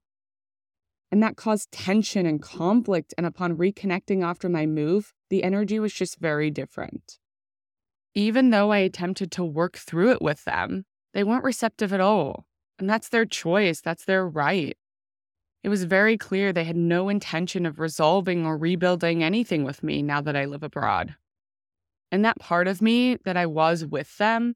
And 1.11 1.23
that 1.23 1.37
caused 1.37 1.71
tension 1.71 2.25
and 2.25 2.41
conflict. 2.41 3.13
And 3.17 3.25
upon 3.25 3.57
reconnecting 3.57 4.23
after 4.23 4.49
my 4.49 4.65
move, 4.65 5.13
the 5.29 5.43
energy 5.43 5.79
was 5.79 5.93
just 5.93 6.19
very 6.19 6.51
different. 6.51 7.19
Even 8.13 8.49
though 8.49 8.71
I 8.71 8.79
attempted 8.79 9.31
to 9.33 9.45
work 9.45 9.77
through 9.77 10.11
it 10.11 10.21
with 10.21 10.43
them, 10.43 10.85
they 11.13 11.23
weren't 11.23 11.43
receptive 11.43 11.93
at 11.93 12.01
all. 12.01 12.45
And 12.79 12.89
that's 12.89 13.09
their 13.09 13.25
choice, 13.25 13.81
that's 13.81 14.05
their 14.05 14.27
right. 14.27 14.77
It 15.63 15.69
was 15.69 15.85
very 15.85 16.17
clear 16.17 16.53
they 16.53 16.63
had 16.63 16.75
no 16.75 17.09
intention 17.09 17.65
of 17.65 17.79
resolving 17.79 18.45
or 18.45 18.57
rebuilding 18.57 19.23
anything 19.23 19.63
with 19.63 19.81
me 19.81 20.01
now 20.01 20.21
that 20.21 20.35
I 20.35 20.45
live 20.45 20.61
abroad. 20.61 21.15
And 22.11 22.23
that 22.23 22.37
part 22.37 22.67
of 22.67 22.81
me 22.81 23.17
that 23.25 23.35
I 23.35 23.45
was 23.45 23.83
with 23.85 24.17
them, 24.17 24.55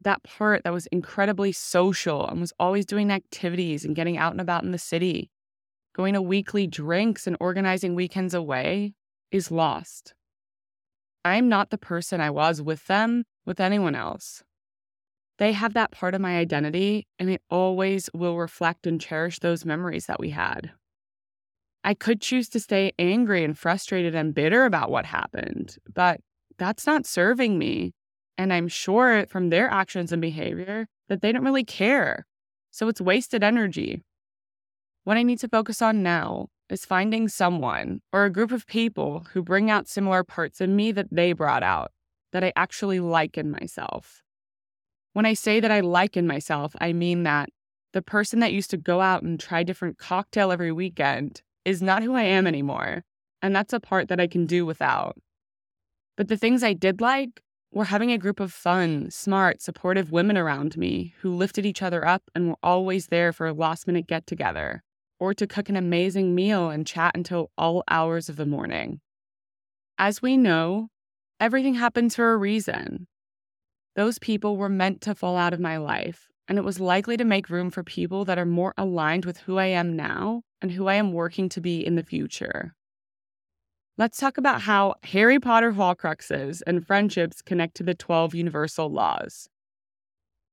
that 0.00 0.22
part 0.24 0.64
that 0.64 0.72
was 0.72 0.86
incredibly 0.86 1.52
social 1.52 2.26
and 2.26 2.40
was 2.40 2.52
always 2.58 2.86
doing 2.86 3.12
activities 3.12 3.84
and 3.84 3.94
getting 3.94 4.18
out 4.18 4.32
and 4.32 4.40
about 4.40 4.64
in 4.64 4.72
the 4.72 4.78
city, 4.78 5.30
going 5.94 6.14
to 6.14 6.22
weekly 6.22 6.66
drinks 6.66 7.26
and 7.26 7.36
organizing 7.38 7.94
weekends 7.94 8.34
away, 8.34 8.94
is 9.30 9.50
lost. 9.50 10.14
I'm 11.24 11.48
not 11.48 11.70
the 11.70 11.78
person 11.78 12.20
I 12.20 12.30
was 12.30 12.62
with 12.62 12.86
them 12.86 13.24
with 13.44 13.60
anyone 13.60 13.94
else. 13.94 14.42
They 15.38 15.52
have 15.52 15.74
that 15.74 15.92
part 15.92 16.14
of 16.14 16.20
my 16.20 16.36
identity, 16.36 17.06
and 17.18 17.30
it 17.30 17.42
always 17.48 18.10
will 18.12 18.36
reflect 18.36 18.86
and 18.86 19.00
cherish 19.00 19.38
those 19.38 19.64
memories 19.64 20.06
that 20.06 20.20
we 20.20 20.30
had. 20.30 20.72
I 21.84 21.94
could 21.94 22.20
choose 22.20 22.48
to 22.50 22.60
stay 22.60 22.92
angry 22.98 23.44
and 23.44 23.56
frustrated 23.56 24.14
and 24.14 24.34
bitter 24.34 24.64
about 24.64 24.90
what 24.90 25.06
happened, 25.06 25.76
but 25.94 26.20
that's 26.58 26.86
not 26.86 27.06
serving 27.06 27.56
me. 27.56 27.94
And 28.36 28.52
I'm 28.52 28.68
sure 28.68 29.26
from 29.28 29.48
their 29.48 29.70
actions 29.70 30.12
and 30.12 30.20
behavior 30.20 30.86
that 31.08 31.22
they 31.22 31.32
don't 31.32 31.44
really 31.44 31.64
care. 31.64 32.26
So 32.70 32.88
it's 32.88 33.00
wasted 33.00 33.44
energy. 33.44 34.02
What 35.04 35.16
I 35.16 35.22
need 35.22 35.38
to 35.38 35.48
focus 35.48 35.80
on 35.80 36.02
now 36.02 36.48
is 36.68 36.84
finding 36.84 37.28
someone 37.28 38.00
or 38.12 38.24
a 38.24 38.30
group 38.30 38.52
of 38.52 38.66
people 38.66 39.26
who 39.32 39.42
bring 39.42 39.70
out 39.70 39.88
similar 39.88 40.22
parts 40.22 40.60
of 40.60 40.68
me 40.68 40.92
that 40.92 41.08
they 41.10 41.32
brought 41.32 41.62
out, 41.62 41.92
that 42.32 42.44
I 42.44 42.52
actually 42.56 43.00
like 43.00 43.38
in 43.38 43.50
myself. 43.50 44.22
When 45.18 45.26
I 45.26 45.34
say 45.34 45.58
that 45.58 45.72
I 45.72 45.80
like 45.80 46.16
in 46.16 46.28
myself, 46.28 46.76
I 46.80 46.92
mean 46.92 47.24
that 47.24 47.48
the 47.92 48.02
person 48.02 48.38
that 48.38 48.52
used 48.52 48.70
to 48.70 48.76
go 48.76 49.00
out 49.00 49.24
and 49.24 49.40
try 49.40 49.64
different 49.64 49.98
cocktail 49.98 50.52
every 50.52 50.70
weekend 50.70 51.42
is 51.64 51.82
not 51.82 52.04
who 52.04 52.14
I 52.14 52.22
am 52.22 52.46
anymore. 52.46 53.02
And 53.42 53.52
that's 53.52 53.72
a 53.72 53.80
part 53.80 54.06
that 54.10 54.20
I 54.20 54.28
can 54.28 54.46
do 54.46 54.64
without. 54.64 55.16
But 56.16 56.28
the 56.28 56.36
things 56.36 56.62
I 56.62 56.72
did 56.72 57.00
like 57.00 57.42
were 57.72 57.86
having 57.86 58.12
a 58.12 58.16
group 58.16 58.38
of 58.38 58.52
fun, 58.52 59.10
smart, 59.10 59.60
supportive 59.60 60.12
women 60.12 60.38
around 60.38 60.76
me 60.76 61.14
who 61.18 61.34
lifted 61.34 61.66
each 61.66 61.82
other 61.82 62.06
up 62.06 62.22
and 62.32 62.50
were 62.50 62.58
always 62.62 63.08
there 63.08 63.32
for 63.32 63.48
a 63.48 63.52
last 63.52 63.88
minute 63.88 64.06
get 64.06 64.24
together 64.24 64.84
or 65.18 65.34
to 65.34 65.48
cook 65.48 65.68
an 65.68 65.74
amazing 65.74 66.32
meal 66.32 66.70
and 66.70 66.86
chat 66.86 67.16
until 67.16 67.50
all 67.58 67.82
hours 67.90 68.28
of 68.28 68.36
the 68.36 68.46
morning. 68.46 69.00
As 69.98 70.22
we 70.22 70.36
know, 70.36 70.90
everything 71.40 71.74
happens 71.74 72.14
for 72.14 72.32
a 72.32 72.36
reason. 72.36 73.08
Those 73.98 74.20
people 74.20 74.56
were 74.56 74.68
meant 74.68 75.00
to 75.00 75.14
fall 75.16 75.36
out 75.36 75.52
of 75.52 75.58
my 75.58 75.76
life, 75.76 76.28
and 76.46 76.56
it 76.56 76.62
was 76.62 76.78
likely 76.78 77.16
to 77.16 77.24
make 77.24 77.50
room 77.50 77.68
for 77.68 77.82
people 77.82 78.24
that 78.26 78.38
are 78.38 78.46
more 78.46 78.72
aligned 78.78 79.24
with 79.24 79.38
who 79.38 79.58
I 79.58 79.64
am 79.64 79.96
now 79.96 80.42
and 80.62 80.70
who 80.70 80.86
I 80.86 80.94
am 80.94 81.12
working 81.12 81.48
to 81.48 81.60
be 81.60 81.84
in 81.84 81.96
the 81.96 82.04
future. 82.04 82.76
Let's 83.96 84.16
talk 84.16 84.38
about 84.38 84.60
how 84.60 84.94
Harry 85.02 85.40
Potter 85.40 85.72
Horcruxes 85.72 86.62
and 86.64 86.86
friendships 86.86 87.42
connect 87.42 87.74
to 87.78 87.82
the 87.82 87.92
12 87.92 88.36
universal 88.36 88.88
laws. 88.88 89.48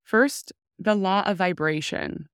First, 0.01 0.51
the 0.79 0.95
law 0.95 1.21
of 1.27 1.37
vibration. 1.37 2.27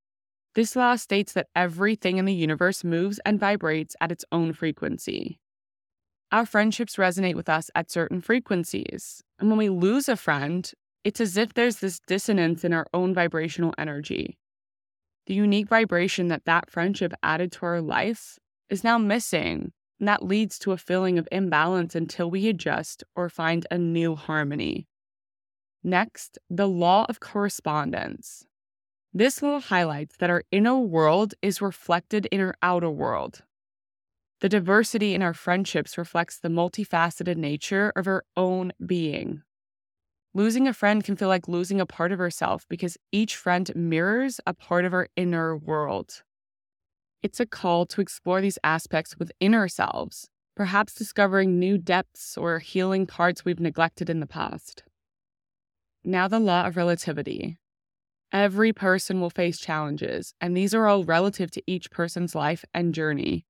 This 0.56 0.77
law 0.77 0.96
states 0.96 1.34
that 1.34 1.50
everything 1.53 2.20
in 2.20 2.24
the 2.24 2.34
universe 2.34 2.86
moves 2.86 3.20
and 3.25 3.38
vibrates 3.38 3.98
at 4.00 4.13
its 4.13 4.24
own 4.32 4.53
frequency. 4.53 5.41
Our 6.32 6.46
friendships 6.46 6.96
resonate 6.96 7.36
with 7.36 7.50
us 7.50 7.70
at 7.75 7.91
certain 7.91 8.22
frequencies, 8.22 9.22
and 9.38 9.50
when 9.50 9.58
we 9.58 9.68
lose 9.68 10.08
a 10.08 10.15
friend, 10.15 10.72
it's 11.03 11.22
as 11.22 11.38
if 11.38 11.53
there's 11.53 11.77
this 11.77 12.00
dissonance 12.00 12.63
in 12.63 12.74
our 12.74 12.88
own 12.93 13.13
vibrational 13.13 13.74
energy. 13.77 14.38
The 15.27 15.34
unique 15.34 15.67
vibration 15.67 16.27
that 16.27 16.46
that 16.46 16.70
friendship 16.70 17.13
added 17.24 17.51
to 17.53 17.65
our 17.65 17.81
life 17.81 18.38
is 18.70 18.84
now 18.84 18.98
missing 18.98 19.72
and 20.01 20.08
that 20.08 20.25
leads 20.25 20.58
to 20.58 20.72
a 20.72 20.77
feeling 20.77 21.20
of 21.20 21.27
imbalance 21.31 21.93
until 21.93 22.29
we 22.29 22.48
adjust 22.48 23.03
or 23.15 23.29
find 23.29 23.67
a 23.70 23.77
new 23.77 24.15
harmony. 24.15 24.88
Next, 25.84 26.39
the 26.50 26.67
law 26.67 27.05
of 27.08 27.20
correspondence. 27.20 28.48
This 29.13 29.43
law 29.43 29.60
highlights 29.60 30.17
that 30.17 30.31
our 30.31 30.43
inner 30.51 30.79
world 30.79 31.36
is 31.43 31.62
reflected 31.62 32.25
in 32.31 32.41
our 32.41 32.55
outer 32.63 32.89
world. 32.89 33.43
The 34.39 34.50
diversity 34.50 35.13
in 35.13 35.22
our 35.22 35.36
friendships 35.36 36.00
reflects 36.00 36.39
the 36.39 36.50
multifaceted 36.50 37.38
nature 37.38 37.93
of 37.96 38.08
our 38.08 38.24
own 38.36 38.72
being. 38.84 39.43
Losing 40.33 40.65
a 40.65 40.73
friend 40.73 41.03
can 41.03 41.17
feel 41.17 41.27
like 41.27 41.50
losing 41.50 41.81
a 41.81 41.85
part 41.85 42.13
of 42.13 42.21
ourselves 42.21 42.65
because 42.69 42.97
each 43.11 43.35
friend 43.35 43.69
mirrors 43.75 44.39
a 44.47 44.53
part 44.53 44.85
of 44.85 44.93
our 44.93 45.09
inner 45.17 45.57
world. 45.57 46.23
It's 47.21 47.41
a 47.41 47.45
call 47.45 47.85
to 47.88 48.00
explore 48.00 48.39
these 48.39 48.57
aspects 48.63 49.17
within 49.17 49.53
ourselves, 49.53 50.29
perhaps 50.55 50.93
discovering 50.93 51.59
new 51.59 51.77
depths 51.77 52.38
or 52.38 52.59
healing 52.59 53.05
parts 53.05 53.43
we've 53.43 53.59
neglected 53.59 54.09
in 54.09 54.21
the 54.21 54.25
past. 54.25 54.83
Now, 56.03 56.29
the 56.29 56.39
law 56.39 56.65
of 56.65 56.77
relativity. 56.77 57.57
Every 58.31 58.71
person 58.71 59.19
will 59.19 59.29
face 59.29 59.59
challenges, 59.59 60.33
and 60.39 60.55
these 60.55 60.73
are 60.73 60.88
all 60.88 61.03
relative 61.03 61.51
to 61.51 61.63
each 61.67 61.91
person's 61.91 62.33
life 62.33 62.63
and 62.73 62.93
journey. 62.93 63.45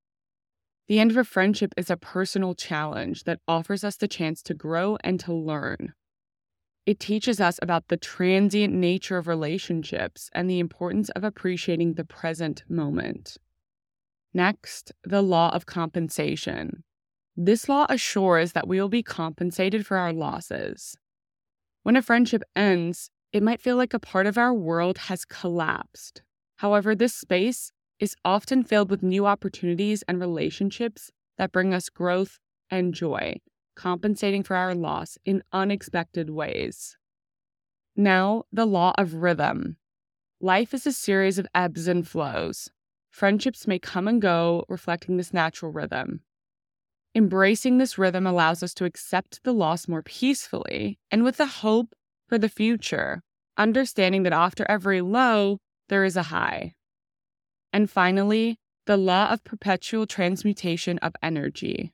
The 0.88 1.00
end 1.00 1.12
of 1.12 1.18
a 1.18 1.24
friendship 1.24 1.76
is 1.78 1.92
a 1.92 1.96
personal 1.96 2.56
challenge 2.56 3.26
that 3.26 3.40
offers 3.48 3.84
us 3.84 3.98
the 3.98 4.08
chance 4.08 4.42
to 4.42 4.56
grow 4.56 4.98
and 5.04 5.20
to 5.20 5.32
learn. 5.32 5.94
It 6.86 7.00
teaches 7.00 7.40
us 7.40 7.60
about 7.62 7.88
the 7.88 7.98
transient 7.98 8.74
nature 8.74 9.18
of 9.18 9.28
relationships 9.28 10.30
and 10.34 10.50
the 10.50 10.60
importance 10.60 11.10
of 11.10 11.24
appreciating 11.24 11.94
the 11.94 12.06
present 12.06 12.64
moment. 12.68 13.38
Next, 14.34 14.92
the 15.04 15.22
law 15.22 15.54
of 15.54 15.66
compensation. 15.66 16.84
This 17.38 17.70
law 17.70 17.86
assures 17.88 18.54
that 18.54 18.68
we 18.68 18.80
will 18.80 18.90
be 18.90 19.04
compensated 19.04 19.86
for 19.86 19.98
our 19.98 20.12
losses. 20.12 20.98
When 21.84 21.96
a 21.96 22.02
friendship 22.02 22.44
ends, 22.56 23.12
it 23.32 23.44
might 23.44 23.62
feel 23.62 23.76
like 23.76 23.94
a 23.94 24.00
part 24.00 24.26
of 24.26 24.38
our 24.38 24.54
world 24.54 24.98
has 24.98 25.26
collapsed. 25.26 26.22
However, 26.58 26.96
this 26.96 27.14
space 27.14 27.72
is 28.00 28.16
often 28.26 28.64
filled 28.64 28.90
with 28.90 29.04
new 29.04 29.26
opportunities 29.26 30.04
and 30.08 30.20
relationships 30.20 31.12
that 31.38 31.52
bring 31.52 31.74
us 31.74 31.90
growth 31.90 32.40
and 32.70 32.94
joy, 32.94 33.38
compensating 33.82 34.44
for 34.44 34.56
our 34.56 34.76
loss 34.76 35.18
in 35.26 35.42
unexpected 35.52 36.30
ways. 36.30 36.98
Now, 37.96 38.44
the 38.54 38.68
law 38.68 38.94
of 38.96 39.16
rhythm. 39.16 39.78
Life 40.40 40.76
is 40.76 40.86
a 40.86 40.92
series 40.92 41.40
of 41.40 41.48
ebbs 41.56 41.88
and 41.88 42.08
flows. 42.08 42.70
Friendships 43.10 43.66
may 43.66 43.80
come 43.80 44.08
and 44.08 44.22
go, 44.22 44.66
reflecting 44.70 45.18
this 45.18 45.34
natural 45.34 45.72
rhythm. 45.72 46.22
Embracing 47.16 47.80
this 47.80 47.98
rhythm 47.98 48.28
allows 48.28 48.62
us 48.62 48.76
to 48.76 48.86
accept 48.86 49.44
the 49.44 49.54
loss 49.54 49.88
more 49.88 50.04
peacefully 50.04 51.00
and 51.10 51.24
with 51.24 51.40
a 51.40 51.48
hope 51.48 51.96
for 52.30 52.38
the 52.38 52.50
future, 52.50 53.24
understanding 53.58 54.22
that 54.24 54.32
after 54.32 54.64
every 54.70 55.02
low, 55.02 55.58
there 55.90 56.06
is 56.06 56.16
a 56.16 56.30
high. 56.30 56.76
And 57.74 57.90
finally, 57.90 58.60
the 58.86 58.98
law 58.98 59.32
of 59.32 59.44
perpetual 59.44 60.06
transmutation 60.06 61.00
of 61.00 61.16
energy. 61.24 61.94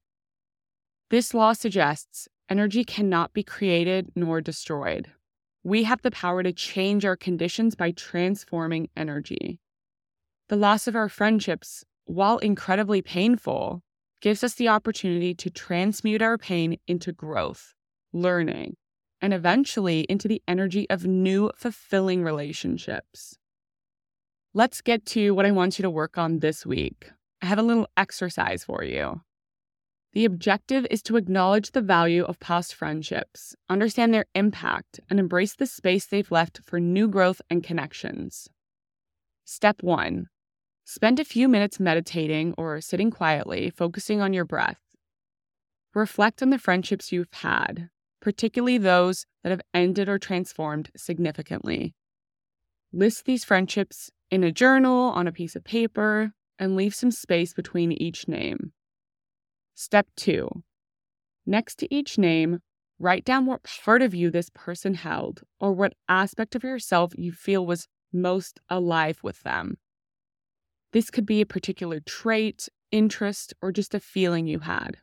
This 1.10 1.34
law 1.34 1.54
suggests 1.54 2.28
energy 2.50 2.84
cannot 2.84 3.34
be 3.34 3.44
created 3.44 4.12
nor 4.16 4.42
destroyed. 4.42 5.10
We 5.64 5.84
have 5.84 6.02
the 6.02 6.12
power 6.12 6.44
to 6.44 6.52
change 6.52 7.06
our 7.06 7.16
conditions 7.16 7.76
by 7.76 7.92
transforming 7.92 8.90
energy. 8.96 9.60
The 10.50 10.56
loss 10.58 10.88
of 10.88 10.96
our 10.96 11.10
friendships, 11.10 11.86
while 12.06 12.38
incredibly 12.40 13.02
painful, 13.02 13.84
gives 14.22 14.44
us 14.44 14.56
the 14.56 14.68
opportunity 14.68 15.34
to 15.36 15.50
transmute 15.50 16.22
our 16.22 16.38
pain 16.38 16.78
into 16.88 17.12
growth, 17.12 17.74
learning, 18.14 18.76
and 19.22 19.34
eventually 19.34 20.02
into 20.10 20.28
the 20.28 20.42
energy 20.48 20.90
of 20.90 21.06
new, 21.06 21.52
fulfilling 21.56 22.24
relationships. 22.24 23.38
let's 24.54 24.82
get 24.82 25.06
to 25.06 25.32
what 25.36 25.46
I 25.46 25.52
want 25.52 25.78
you 25.78 25.84
to 25.84 25.90
work 25.90 26.18
on 26.18 26.40
this 26.40 26.66
week. 26.66 27.12
I 27.42 27.46
have 27.46 27.60
a 27.60 27.64
little 27.64 27.88
exercise 27.96 28.64
for 28.64 28.84
you. 28.84 29.22
The 30.18 30.26
objective 30.26 30.88
is 30.90 31.04
to 31.04 31.16
acknowledge 31.16 31.74
the 31.74 31.82
value 31.84 32.24
of 32.24 32.40
past 32.40 32.74
friendships, 32.74 33.56
understand 33.70 34.16
their 34.16 34.26
impact, 34.34 35.00
and 35.12 35.20
embrace 35.20 35.54
the 35.54 35.68
space 35.68 36.08
they've 36.08 36.32
left 36.32 36.60
for 36.66 36.80
new 36.80 37.08
growth 37.08 37.40
and 37.52 37.64
connections. 37.64 38.50
Step 39.46 39.84
one 39.84 40.26
spend 40.86 41.20
a 41.20 41.24
few 41.24 41.48
minutes 41.48 41.80
meditating 41.80 42.56
or 42.58 42.82
sitting 42.82 43.12
quietly, 43.12 43.70
focusing 43.70 44.20
on 44.20 44.34
your 44.34 44.44
breath. 44.44 44.82
Reflect 45.94 46.42
on 46.42 46.50
the 46.50 46.58
friendships 46.58 47.12
you've 47.12 47.32
had, 47.32 47.90
particularly 48.20 48.80
those 48.80 49.28
that 49.44 49.52
have 49.52 49.62
ended 49.72 50.10
or 50.10 50.18
transformed 50.18 50.90
significantly. 50.98 51.94
List 52.92 53.26
these 53.26 53.46
friendships 53.46 54.10
in 54.32 54.44
a 54.44 54.52
journal, 54.52 55.12
on 55.12 55.28
a 55.28 55.32
piece 55.32 55.56
of 55.56 55.64
paper, 55.64 56.32
and 56.58 56.76
leave 56.76 56.96
some 56.96 57.12
space 57.12 57.54
between 57.54 57.92
each 57.92 58.28
name. 58.28 58.74
Step 59.80 60.08
two 60.18 60.64
next 61.46 61.76
to 61.76 61.94
each 61.94 62.18
name, 62.18 62.62
write 62.98 63.24
down 63.24 63.46
what 63.46 63.62
part 63.62 64.02
of 64.02 64.16
you 64.16 64.32
this 64.32 64.50
person 64.56 64.96
held 64.96 65.44
or 65.60 65.72
what 65.72 65.94
aspect 66.10 66.56
of 66.56 66.64
yourself 66.64 67.14
you 67.16 67.32
feel 67.32 67.64
was 67.64 67.88
most 68.12 68.60
alive 68.72 69.20
with 69.22 69.44
them. 69.44 69.78
This 70.94 71.12
could 71.12 71.28
be 71.28 71.42
a 71.42 71.46
particular 71.46 72.00
trait, 72.00 72.68
interest, 72.92 73.54
or 73.62 73.72
just 73.72 73.94
a 73.94 74.00
feeling 74.00 74.48
you 74.48 74.60
had. 74.60 74.98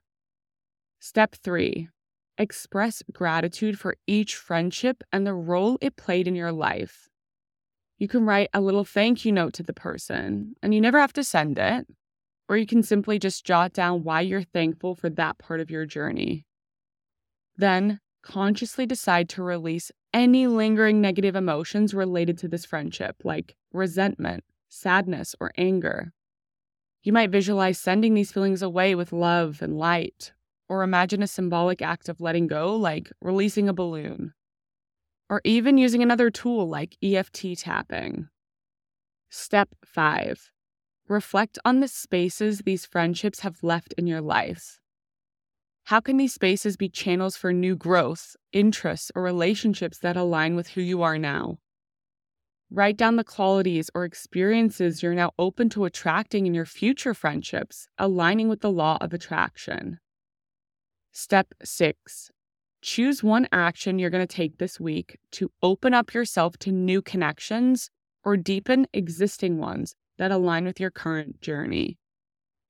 Step 0.98 1.36
three 1.36 1.88
express 2.36 3.00
gratitude 3.12 3.78
for 3.78 3.94
each 4.08 4.34
friendship 4.34 5.04
and 5.12 5.24
the 5.24 5.34
role 5.34 5.78
it 5.80 5.94
played 5.94 6.26
in 6.26 6.34
your 6.34 6.50
life. 6.50 7.08
You 7.96 8.08
can 8.08 8.26
write 8.26 8.50
a 8.52 8.60
little 8.60 8.84
thank 8.84 9.24
you 9.24 9.30
note 9.30 9.52
to 9.52 9.62
the 9.62 9.72
person, 9.72 10.56
and 10.60 10.74
you 10.74 10.80
never 10.80 10.98
have 10.98 11.12
to 11.12 11.22
send 11.22 11.58
it 11.58 11.86
or 12.48 12.56
you 12.56 12.66
can 12.66 12.82
simply 12.82 13.18
just 13.18 13.44
jot 13.44 13.72
down 13.72 14.02
why 14.02 14.20
you're 14.20 14.42
thankful 14.42 14.94
for 14.94 15.08
that 15.10 15.38
part 15.38 15.60
of 15.60 15.70
your 15.70 15.86
journey. 15.86 16.44
Then, 17.56 18.00
consciously 18.22 18.86
decide 18.86 19.28
to 19.30 19.42
release 19.42 19.92
any 20.12 20.46
lingering 20.46 21.00
negative 21.00 21.36
emotions 21.36 21.94
related 21.94 22.38
to 22.38 22.48
this 22.48 22.64
friendship, 22.64 23.16
like 23.24 23.56
resentment, 23.72 24.44
sadness, 24.68 25.34
or 25.40 25.52
anger. 25.56 26.12
You 27.02 27.12
might 27.12 27.30
visualize 27.30 27.78
sending 27.78 28.14
these 28.14 28.32
feelings 28.32 28.62
away 28.62 28.94
with 28.94 29.12
love 29.12 29.60
and 29.60 29.76
light, 29.76 30.32
or 30.68 30.82
imagine 30.82 31.22
a 31.22 31.26
symbolic 31.26 31.82
act 31.82 32.08
of 32.08 32.20
letting 32.20 32.46
go, 32.46 32.74
like 32.74 33.12
releasing 33.20 33.68
a 33.68 33.74
balloon, 33.74 34.32
or 35.28 35.40
even 35.44 35.78
using 35.78 36.02
another 36.02 36.30
tool 36.30 36.68
like 36.68 36.96
EFT 37.02 37.58
tapping. 37.58 38.28
Step 39.28 39.68
5 39.84 40.50
Reflect 41.08 41.58
on 41.66 41.80
the 41.80 41.88
spaces 41.88 42.60
these 42.60 42.86
friendships 42.86 43.40
have 43.40 43.62
left 43.62 43.92
in 43.98 44.06
your 44.06 44.22
lives. 44.22 44.80
How 45.84 46.00
can 46.00 46.16
these 46.16 46.32
spaces 46.32 46.78
be 46.78 46.88
channels 46.88 47.36
for 47.36 47.52
new 47.52 47.76
growth, 47.76 48.36
interests, 48.52 49.12
or 49.14 49.22
relationships 49.22 49.98
that 49.98 50.16
align 50.16 50.56
with 50.56 50.68
who 50.68 50.80
you 50.80 51.02
are 51.02 51.18
now? 51.18 51.58
Write 52.70 52.96
down 52.96 53.16
the 53.16 53.24
qualities 53.24 53.90
or 53.94 54.06
experiences 54.06 55.02
you're 55.02 55.12
now 55.12 55.32
open 55.38 55.68
to 55.70 55.84
attracting 55.84 56.46
in 56.46 56.54
your 56.54 56.64
future 56.64 57.12
friendships, 57.12 57.86
aligning 57.98 58.48
with 58.48 58.62
the 58.62 58.72
law 58.72 58.96
of 59.02 59.12
attraction. 59.12 59.98
Step 61.12 61.52
six 61.62 62.30
choose 62.80 63.22
one 63.22 63.48
action 63.50 63.98
you're 63.98 64.10
going 64.10 64.26
to 64.26 64.36
take 64.36 64.58
this 64.58 64.78
week 64.78 65.18
to 65.32 65.50
open 65.62 65.94
up 65.94 66.12
yourself 66.12 66.58
to 66.58 66.70
new 66.70 67.00
connections 67.00 67.90
or 68.24 68.36
deepen 68.36 68.86
existing 68.92 69.56
ones 69.58 69.94
that 70.18 70.30
align 70.30 70.64
with 70.64 70.80
your 70.80 70.90
current 70.90 71.40
journey. 71.40 71.98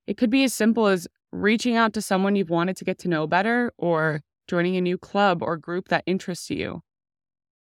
It 0.06 0.16
could 0.16 0.30
be 0.30 0.44
as 0.44 0.54
simple 0.54 0.86
as 0.86 1.08
reaching 1.32 1.76
out 1.76 1.92
to 1.94 2.02
someone 2.02 2.36
you've 2.36 2.50
wanted 2.50 2.76
to 2.76 2.84
get 2.84 2.98
to 3.00 3.08
know 3.08 3.26
better 3.26 3.72
or 3.78 4.20
joining 4.48 4.76
a 4.76 4.80
new 4.80 4.98
club 4.98 5.42
or 5.42 5.56
group 5.56 5.88
that 5.88 6.04
interests 6.06 6.50
you. 6.50 6.82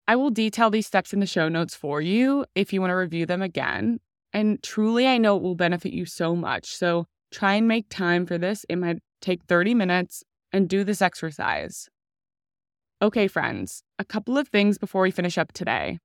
I 0.08 0.15
will 0.15 0.30
detail 0.30 0.69
these 0.69 0.88
steps 0.88 1.13
in 1.13 1.19
the 1.19 1.25
show 1.25 1.49
notes 1.49 1.75
for 1.75 2.01
you 2.01 2.45
if 2.56 2.71
you 2.71 2.80
want 2.80 2.91
to 2.91 2.95
review 2.95 3.25
them 3.25 3.41
again. 3.41 3.99
And 4.34 4.62
truly, 4.63 5.08
I 5.08 5.17
know 5.17 5.36
it 5.36 5.43
will 5.43 5.56
benefit 5.56 5.93
you 5.93 6.06
so 6.06 6.36
much. 6.36 6.75
So 6.75 7.08
try 7.32 7.56
and 7.56 7.67
make 7.67 7.89
time 7.89 8.25
for 8.25 8.38
this. 8.38 8.65
It 8.69 8.77
might 8.77 8.99
take 9.21 9.43
30 9.45 9.73
minutes 9.73 10.23
and 10.53 10.69
do 10.69 10.84
this 10.84 11.01
exercise. 11.01 11.89
Okay, 13.01 13.27
friends, 13.27 13.84
a 13.99 14.06
couple 14.06 14.38
of 14.38 14.47
things 14.47 14.77
before 14.77 15.01
we 15.01 15.12
finish 15.12 15.38
up 15.38 15.51
today. 15.51 15.99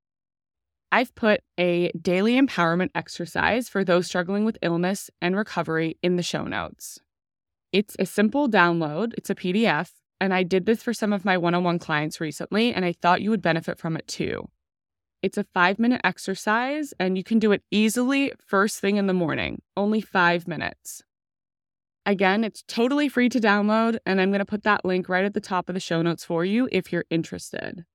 I've 0.95 1.15
put 1.15 1.41
a 1.59 1.91
daily 1.93 2.39
empowerment 2.39 2.91
exercise 2.95 3.67
for 3.67 3.83
those 3.83 4.07
struggling 4.07 4.45
with 4.45 4.59
illness 4.61 5.11
and 5.23 5.35
recovery 5.35 5.97
in 6.03 6.17
the 6.17 6.23
show 6.23 6.45
notes. 6.45 6.99
It's 7.73 7.97
a 7.99 8.05
simple 8.05 8.47
download, 8.47 9.15
it's 9.17 9.31
a 9.31 9.35
PDF, 9.35 9.91
and 10.21 10.35
I 10.35 10.43
did 10.43 10.67
this 10.67 10.83
for 10.83 10.93
some 10.93 11.15
of 11.15 11.25
my 11.25 11.39
one 11.39 11.55
on 11.55 11.65
one 11.65 11.79
clients 11.79 12.21
recently, 12.21 12.75
and 12.75 12.85
I 12.85 12.93
thought 12.93 13.23
you 13.23 13.31
would 13.31 13.41
benefit 13.41 13.79
from 13.79 13.97
it 13.97 14.07
too. 14.07 14.51
It's 15.23 15.39
a 15.39 15.45
five 15.45 15.79
minute 15.79 16.03
exercise, 16.05 16.93
and 17.01 17.17
you 17.17 17.25
can 17.25 17.39
do 17.39 17.53
it 17.53 17.63
easily 17.71 18.33
first 18.47 18.79
thing 18.79 18.99
in 18.99 19.07
the 19.07 19.15
morning, 19.15 19.63
only 19.79 20.03
five 20.03 20.47
minutes. 20.47 21.03
Again, 22.05 22.45
it's 22.45 22.65
totally 22.69 23.09
free 23.09 23.31
to 23.31 23.41
download, 23.41 23.97
and 24.05 24.21
I'm 24.21 24.29
going 24.29 24.41
to 24.41 24.45
put 24.45 24.65
that 24.65 24.85
link 24.85 25.09
right 25.09 25.25
at 25.25 25.33
the 25.33 25.41
top 25.41 25.71
of 25.71 25.75
the 25.75 25.81
show 25.81 26.03
notes 26.03 26.25
for 26.25 26.45
you 26.45 26.69
if 26.71 26.93
you're 26.93 27.07
interested. 27.09 27.87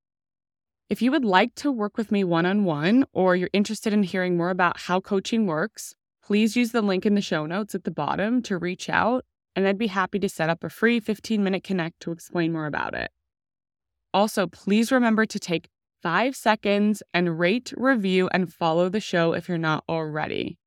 If 0.89 1.01
you 1.01 1.11
would 1.11 1.25
like 1.25 1.53
to 1.55 1.71
work 1.71 1.97
with 1.97 2.13
me 2.13 2.23
one 2.23 2.45
on 2.45 2.63
one, 2.63 3.03
or 3.11 3.35
you're 3.35 3.49
interested 3.51 3.91
in 3.91 4.03
hearing 4.03 4.37
more 4.37 4.49
about 4.49 4.79
how 4.79 5.01
coaching 5.01 5.45
works, 5.45 5.95
please 6.23 6.55
use 6.55 6.71
the 6.71 6.81
link 6.81 7.05
in 7.05 7.13
the 7.13 7.21
show 7.21 7.45
notes 7.45 7.75
at 7.75 7.83
the 7.83 7.91
bottom 7.91 8.41
to 8.43 8.57
reach 8.57 8.89
out, 8.89 9.25
and 9.53 9.67
I'd 9.67 9.77
be 9.77 9.87
happy 9.87 10.17
to 10.19 10.29
set 10.29 10.49
up 10.49 10.63
a 10.63 10.69
free 10.69 11.01
15 11.01 11.43
minute 11.43 11.65
connect 11.65 11.99
to 12.01 12.11
explain 12.13 12.53
more 12.53 12.67
about 12.67 12.93
it. 12.93 13.11
Also, 14.13 14.47
please 14.47 14.89
remember 14.89 15.25
to 15.25 15.37
take 15.37 15.67
five 16.01 16.37
seconds 16.37 17.03
and 17.13 17.37
rate, 17.37 17.73
review, 17.75 18.29
and 18.31 18.53
follow 18.53 18.87
the 18.87 19.01
show 19.01 19.33
if 19.33 19.49
you're 19.49 19.57
not 19.57 19.83
already. 19.89 20.57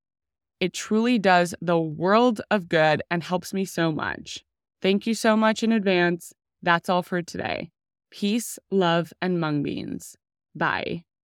It 0.61 0.75
truly 0.75 1.19
does 1.19 1.55
the 1.63 1.81
world 1.81 2.43
of 2.51 2.69
good 2.69 3.01
and 3.11 3.23
helps 3.23 3.55
me 3.55 3.65
so 3.65 3.91
much. 3.91 4.45
Thank 4.83 5.07
you 5.07 5.15
so 5.15 5.35
much 5.35 5.63
in 5.63 5.73
advance. 5.73 6.35
That's 6.63 6.91
all 6.91 7.03
for 7.03 7.23
today. 7.23 7.71
Peace, 8.11 8.59
love, 8.71 9.13
and 9.23 9.41
mung 9.41 9.63
beans. 9.63 10.17
Bye. 10.55 11.05